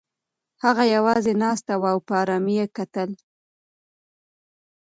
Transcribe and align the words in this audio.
هغه 0.63 0.83
یوازې 0.95 1.33
ناسته 1.43 1.73
وه 1.81 1.89
او 1.93 1.99
په 2.07 2.13
ارامۍ 2.21 2.53
یې 2.59 2.65
کتل. 2.77 3.09